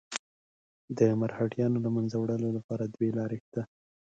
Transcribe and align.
د 0.97 0.99
مرهټیانو 1.19 1.77
له 1.85 1.89
منځه 1.95 2.15
وړلو 2.17 2.49
لپاره 2.57 2.83
دوې 2.85 3.09
لارې 3.17 3.37
شته. 3.45 3.61